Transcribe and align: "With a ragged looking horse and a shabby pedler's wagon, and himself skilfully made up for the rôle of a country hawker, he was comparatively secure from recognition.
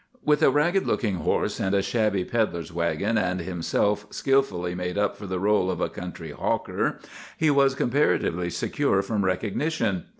"With 0.25 0.41
a 0.41 0.49
ragged 0.49 0.87
looking 0.87 1.17
horse 1.17 1.59
and 1.59 1.75
a 1.75 1.83
shabby 1.83 2.25
pedler's 2.25 2.73
wagon, 2.73 3.19
and 3.19 3.39
himself 3.39 4.07
skilfully 4.09 4.73
made 4.73 4.97
up 4.97 5.15
for 5.15 5.27
the 5.27 5.39
rôle 5.39 5.69
of 5.69 5.79
a 5.79 5.89
country 5.89 6.31
hawker, 6.31 6.97
he 7.37 7.51
was 7.51 7.75
comparatively 7.75 8.49
secure 8.49 9.03
from 9.03 9.23
recognition. 9.23 10.05